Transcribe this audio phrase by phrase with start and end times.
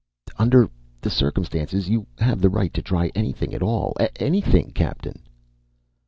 [0.39, 0.67] "Under
[0.99, 3.95] the circumstances, you have the right to try anything at all.
[4.15, 5.21] Anything, Captain!"